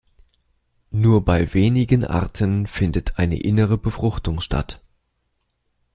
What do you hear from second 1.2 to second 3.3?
bei wenigen Arten findet